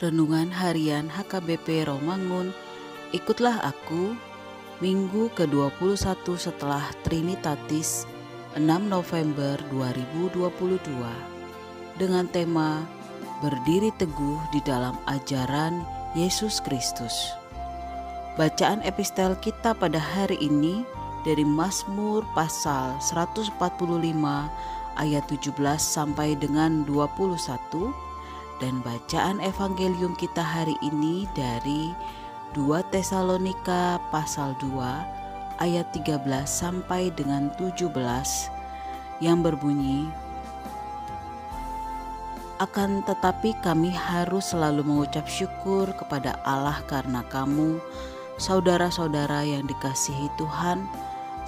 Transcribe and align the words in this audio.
Renungan 0.00 0.48
Harian 0.48 1.12
HKBP 1.12 1.84
Romangun, 1.84 2.56
ikutlah 3.12 3.60
aku, 3.60 4.16
Minggu 4.80 5.28
ke-21 5.36 6.24
setelah 6.40 6.80
Trinitatis 7.04 8.08
6 8.56 8.64
November 8.64 9.60
2022 9.68 10.80
dengan 12.00 12.24
tema 12.32 12.80
Berdiri 13.44 13.92
Teguh 14.00 14.40
di 14.56 14.64
dalam 14.64 14.96
Ajaran 15.04 15.84
Yesus 16.16 16.64
Kristus. 16.64 17.36
Bacaan 18.40 18.80
epistel 18.88 19.36
kita 19.44 19.76
pada 19.76 20.00
hari 20.00 20.40
ini 20.40 20.80
dari 21.28 21.44
Mazmur 21.44 22.24
pasal 22.32 22.96
145 23.04 23.52
ayat 24.96 25.24
17 25.28 25.52
sampai 25.76 26.40
dengan 26.40 26.88
21 26.88 28.08
dan 28.60 28.84
bacaan 28.84 29.40
evangelium 29.40 30.12
kita 30.14 30.44
hari 30.44 30.76
ini 30.84 31.24
dari 31.32 31.96
2 32.52 32.92
Tesalonika 32.92 33.96
pasal 34.12 34.52
2 34.60 35.64
ayat 35.64 35.88
13 35.96 36.20
sampai 36.44 37.08
dengan 37.16 37.48
17 37.56 37.88
yang 39.24 39.40
berbunyi 39.40 40.08
akan 42.60 43.00
tetapi 43.08 43.56
kami 43.64 43.88
harus 43.88 44.52
selalu 44.52 44.84
mengucap 44.84 45.24
syukur 45.24 45.88
kepada 45.96 46.36
Allah 46.44 46.84
karena 46.84 47.24
kamu 47.32 47.80
saudara-saudara 48.36 49.48
yang 49.48 49.64
dikasihi 49.64 50.28
Tuhan 50.36 50.84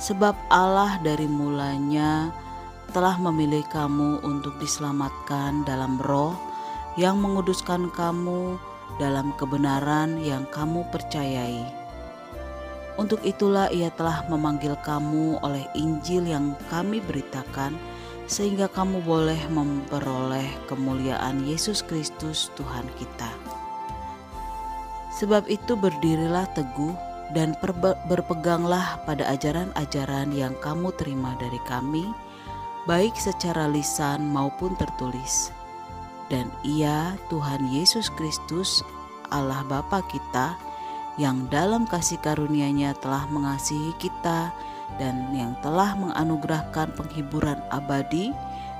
sebab 0.00 0.32
Allah 0.48 0.96
dari 1.04 1.28
mulanya 1.28 2.32
telah 2.96 3.20
memilih 3.20 3.64
kamu 3.68 4.24
untuk 4.24 4.56
diselamatkan 4.56 5.64
dalam 5.68 6.00
roh 6.00 6.51
yang 7.00 7.16
menguduskan 7.20 7.88
kamu 7.96 8.60
dalam 9.00 9.32
kebenaran 9.40 10.20
yang 10.20 10.44
kamu 10.52 10.84
percayai. 10.92 11.64
Untuk 13.00 13.24
itulah 13.24 13.72
ia 13.72 13.88
telah 13.96 14.20
memanggil 14.28 14.76
kamu 14.84 15.40
oleh 15.40 15.64
Injil 15.72 16.28
yang 16.28 16.52
kami 16.68 17.00
beritakan, 17.00 17.72
sehingga 18.28 18.68
kamu 18.68 19.00
boleh 19.00 19.40
memperoleh 19.48 20.44
kemuliaan 20.68 21.40
Yesus 21.48 21.80
Kristus 21.80 22.52
Tuhan 22.60 22.84
kita. 23.00 23.32
Sebab 25.16 25.48
itu 25.48 25.72
berdirilah 25.72 26.44
teguh 26.52 26.92
dan 27.32 27.56
berpeganglah 28.08 29.00
pada 29.08 29.24
ajaran-ajaran 29.32 30.36
yang 30.36 30.52
kamu 30.60 30.92
terima 31.00 31.32
dari 31.40 31.60
kami, 31.64 32.04
baik 32.84 33.16
secara 33.16 33.72
lisan 33.72 34.28
maupun 34.28 34.76
tertulis 34.76 35.48
dan 36.32 36.48
ia 36.64 37.12
Tuhan 37.28 37.68
Yesus 37.68 38.08
Kristus 38.16 38.80
Allah 39.28 39.60
Bapa 39.68 40.00
kita 40.08 40.56
yang 41.20 41.44
dalam 41.52 41.84
kasih 41.84 42.16
karunia-Nya 42.24 42.96
telah 43.04 43.28
mengasihi 43.28 43.92
kita 44.00 44.48
dan 44.96 45.28
yang 45.36 45.52
telah 45.60 45.92
menganugerahkan 45.92 46.96
penghiburan 46.96 47.60
abadi 47.68 48.32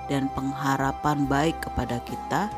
dan 0.09 0.33
pengharapan 0.33 1.29
baik 1.29 1.61
kepada 1.61 2.01
kita 2.09 2.49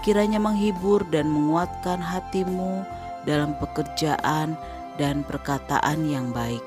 kiranya 0.00 0.40
menghibur 0.40 1.04
dan 1.12 1.28
menguatkan 1.28 2.00
hatimu 2.00 2.88
dalam 3.28 3.52
pekerjaan 3.60 4.56
dan 4.96 5.20
perkataan 5.28 6.08
yang 6.08 6.32
baik. 6.32 6.64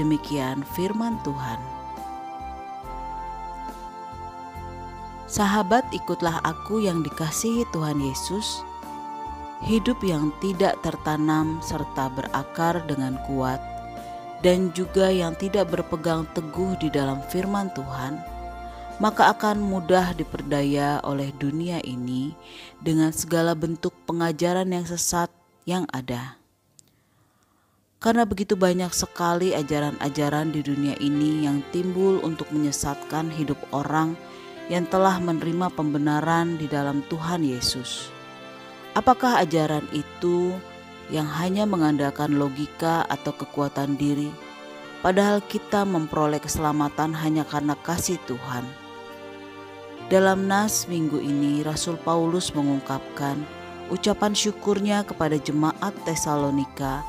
Demikian 0.00 0.64
firman 0.72 1.20
Tuhan. 1.20 1.81
Sahabat, 5.32 5.88
ikutlah 5.96 6.44
aku 6.44 6.84
yang 6.84 7.00
dikasihi 7.00 7.64
Tuhan 7.72 8.04
Yesus. 8.04 8.60
Hidup 9.64 10.04
yang 10.04 10.28
tidak 10.44 10.76
tertanam 10.84 11.56
serta 11.64 12.12
berakar 12.12 12.84
dengan 12.84 13.16
kuat, 13.24 13.56
dan 14.44 14.68
juga 14.76 15.08
yang 15.08 15.32
tidak 15.40 15.72
berpegang 15.72 16.28
teguh 16.36 16.76
di 16.76 16.92
dalam 16.92 17.24
firman 17.32 17.72
Tuhan, 17.72 18.20
maka 19.00 19.32
akan 19.32 19.56
mudah 19.64 20.12
diperdaya 20.12 21.00
oleh 21.00 21.32
dunia 21.40 21.80
ini 21.80 22.36
dengan 22.84 23.08
segala 23.08 23.56
bentuk 23.56 23.96
pengajaran 24.04 24.68
yang 24.68 24.84
sesat 24.84 25.32
yang 25.64 25.88
ada. 25.96 26.36
Karena 28.04 28.28
begitu 28.28 28.52
banyak 28.52 28.92
sekali 28.92 29.56
ajaran-ajaran 29.56 30.52
di 30.52 30.60
dunia 30.60 30.92
ini 31.00 31.48
yang 31.48 31.64
timbul 31.72 32.20
untuk 32.20 32.52
menyesatkan 32.52 33.32
hidup 33.32 33.56
orang 33.72 34.12
yang 34.70 34.86
telah 34.86 35.18
menerima 35.18 35.72
pembenaran 35.74 36.60
di 36.60 36.70
dalam 36.70 37.02
Tuhan 37.10 37.42
Yesus. 37.42 38.12
Apakah 38.92 39.40
ajaran 39.40 39.88
itu 39.96 40.52
yang 41.08 41.26
hanya 41.26 41.64
mengandalkan 41.64 42.36
logika 42.36 43.02
atau 43.08 43.32
kekuatan 43.32 43.96
diri, 43.96 44.28
padahal 45.00 45.40
kita 45.48 45.82
memperoleh 45.88 46.38
keselamatan 46.38 47.16
hanya 47.16 47.42
karena 47.48 47.74
kasih 47.80 48.20
Tuhan? 48.28 48.62
Dalam 50.12 50.44
nas 50.44 50.84
minggu 50.92 51.16
ini, 51.24 51.64
Rasul 51.64 51.96
Paulus 51.96 52.52
mengungkapkan 52.52 53.40
ucapan 53.88 54.36
syukurnya 54.36 55.08
kepada 55.08 55.40
jemaat 55.40 55.96
Tesalonika 56.04 57.00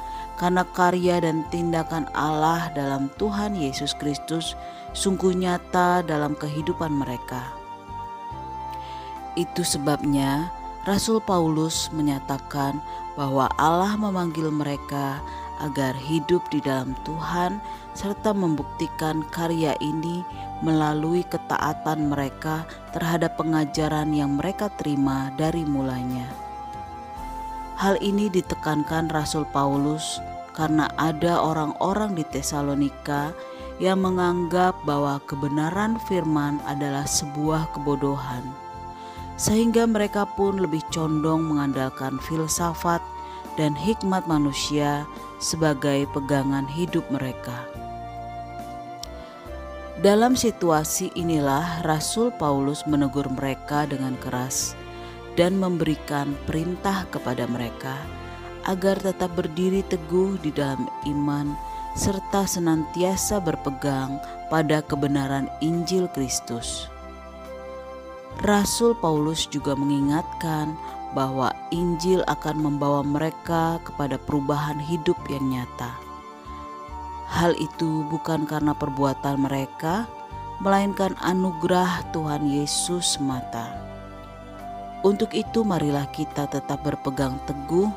karena 0.44 0.68
karya 0.75 1.24
dan 1.24 1.48
tindakan 1.48 2.04
Allah 2.12 2.68
dalam 2.75 3.07
Tuhan 3.16 3.56
Yesus 3.56 3.95
Kristus 3.95 4.60
sungguh 4.92 5.31
nyata 5.31 6.04
dalam 6.04 6.36
kehidupan 6.36 6.92
mereka. 6.92 7.48
Itu 9.40 9.63
sebabnya 9.63 10.51
Rasul 10.84 11.24
Paulus 11.24 11.88
menyatakan 11.95 12.84
bahwa 13.16 13.48
Allah 13.56 13.95
memanggil 13.95 14.51
mereka 14.51 15.24
agar 15.63 15.95
hidup 15.95 16.44
di 16.51 16.60
dalam 16.60 16.92
Tuhan 17.07 17.63
serta 17.95 18.36
membuktikan 18.36 19.24
karya 19.31 19.80
ini 19.80 20.28
melalui 20.60 21.24
ketaatan 21.24 22.12
mereka 22.12 22.68
terhadap 22.92 23.40
pengajaran 23.40 24.12
yang 24.12 24.36
mereka 24.36 24.68
terima 24.75 25.31
dari 25.40 25.63
mulanya. 25.63 26.28
Hal 27.80 27.95
ini 28.04 28.28
ditekankan 28.28 29.07
Rasul 29.07 29.48
Paulus 29.56 30.19
karena 30.53 30.89
ada 31.01 31.41
orang-orang 31.41 32.13
di 32.13 32.23
Tesalonika 32.29 33.33
yang 33.81 34.05
menganggap 34.05 34.77
bahwa 34.85 35.17
kebenaran 35.25 35.97
firman 36.05 36.61
adalah 36.69 37.03
sebuah 37.09 37.73
kebodohan, 37.73 38.45
sehingga 39.35 39.89
mereka 39.89 40.29
pun 40.38 40.61
lebih 40.61 40.85
condong 40.94 41.44
mengandalkan 41.50 42.21
filsafat 42.21 43.01
dan 43.57 43.73
hikmat 43.73 44.25
manusia 44.29 45.05
sebagai 45.41 46.05
pegangan 46.13 46.69
hidup 46.69 47.03
mereka. 47.09 47.65
Dalam 50.01 50.33
situasi 50.33 51.13
inilah 51.13 51.85
Rasul 51.85 52.33
Paulus 52.35 52.83
menegur 52.89 53.29
mereka 53.29 53.85
dengan 53.85 54.17
keras 54.17 54.73
dan 55.38 55.57
memberikan 55.57 56.33
perintah 56.49 57.06
kepada 57.13 57.45
mereka 57.45 57.97
agar 58.65 59.00
tetap 59.00 59.31
berdiri 59.36 59.83
teguh 59.88 60.39
di 60.39 60.51
dalam 60.51 60.88
iman 61.07 61.56
serta 61.94 62.50
senantiasa 62.50 63.38
berpegang 63.38 64.18
pada 64.50 64.81
kebenaran 64.81 65.45
Injil 65.62 66.10
Kristus. 66.10 66.89
Rasul 68.42 68.98
Paulus 68.98 69.45
juga 69.45 69.77
mengingatkan 69.77 70.74
bahwa 71.13 71.54
Injil 71.69 72.25
akan 72.25 72.57
membawa 72.57 73.06
mereka 73.06 73.77
kepada 73.86 74.18
perubahan 74.18 74.81
hidup 74.81 75.16
yang 75.30 75.45
nyata. 75.54 75.94
Hal 77.30 77.54
itu 77.62 78.06
bukan 78.09 78.50
karena 78.50 78.74
perbuatan 78.74 79.45
mereka, 79.45 80.09
melainkan 80.62 81.13
anugerah 81.21 82.09
Tuhan 82.09 82.50
Yesus 82.50 83.18
semata. 83.18 83.74
Untuk 85.06 85.33
itu, 85.38 85.62
marilah 85.62 86.09
kita 86.09 86.50
tetap 86.50 86.81
berpegang 86.81 87.38
teguh 87.45 87.92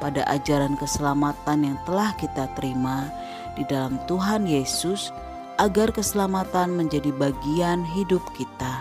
pada 0.00 0.24
ajaran 0.32 0.74
keselamatan 0.80 1.68
yang 1.68 1.78
telah 1.84 2.10
kita 2.16 2.48
terima 2.56 3.06
di 3.54 3.62
dalam 3.68 4.00
Tuhan 4.08 4.48
Yesus 4.48 5.12
agar 5.60 5.92
keselamatan 5.92 6.72
menjadi 6.72 7.12
bagian 7.20 7.84
hidup 7.84 8.24
kita. 8.32 8.80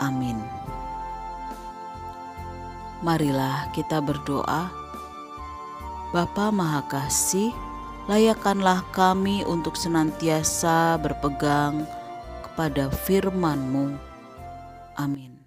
Amin. 0.00 0.40
Marilah 3.04 3.68
kita 3.76 4.00
berdoa. 4.00 4.72
Bapa 6.12 6.48
Maha 6.52 6.84
Kasih, 6.88 7.52
layakkanlah 8.08 8.84
kami 8.96 9.44
untuk 9.44 9.76
senantiasa 9.76 10.96
berpegang 11.00 11.84
kepada 12.46 12.88
firman-Mu. 12.92 13.96
Amin. 14.96 15.41